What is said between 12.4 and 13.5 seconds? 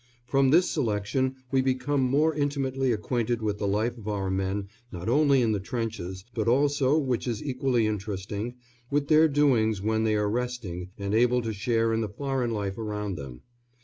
life around them.